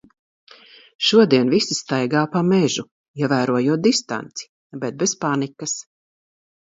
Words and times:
Šodien 1.09 1.49
visi 1.55 1.75
staigā 1.79 2.23
pa 2.35 2.41
mežu. 2.47 2.85
Ievērojot 3.23 3.83
distanci. 3.89 4.49
Bet 4.85 4.97
bez 5.05 5.15
panikas. 5.27 5.77